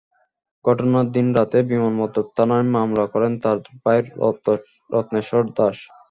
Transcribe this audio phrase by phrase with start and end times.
[0.65, 3.97] ঘটনার দিন রাতে বিমানবন্দর থানায় মামলা করেন তাঁর ভাই
[4.91, 5.77] রত্নেশ্বর দাশ।